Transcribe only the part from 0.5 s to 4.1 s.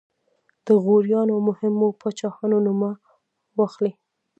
د غوریانو مهمو پاچاهانو نومونه واخلئ.